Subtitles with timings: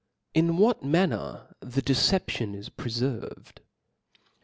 [0.33, 3.57] VIIL In what Manner the Deception is prtferved.